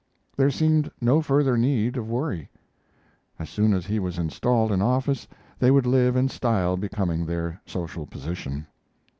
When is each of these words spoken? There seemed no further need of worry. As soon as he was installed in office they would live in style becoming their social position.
There 0.35 0.49
seemed 0.49 0.89
no 0.99 1.21
further 1.21 1.55
need 1.55 1.95
of 1.95 2.09
worry. 2.09 2.49
As 3.37 3.51
soon 3.51 3.71
as 3.71 3.85
he 3.85 3.99
was 3.99 4.17
installed 4.17 4.71
in 4.71 4.81
office 4.81 5.27
they 5.59 5.69
would 5.69 5.85
live 5.85 6.15
in 6.15 6.27
style 6.27 6.75
becoming 6.75 7.27
their 7.27 7.61
social 7.67 8.07
position. 8.07 8.65